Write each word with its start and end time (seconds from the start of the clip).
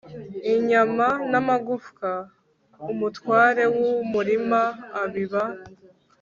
Inyama 0.53 1.07
namagufwa 1.31 2.09
umutware 2.91 3.63
wumurima 3.77 4.61
abiba 5.01 5.43